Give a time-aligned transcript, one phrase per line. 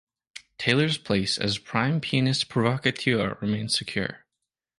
[0.57, 4.25] Taylor’s place as prime pianistic provocateur remains secure.